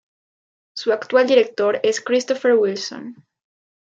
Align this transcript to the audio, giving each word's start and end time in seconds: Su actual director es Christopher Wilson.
Su 0.75 0.93
actual 0.93 1.27
director 1.27 1.79
es 1.83 2.01
Christopher 2.01 2.55
Wilson. 2.55 3.23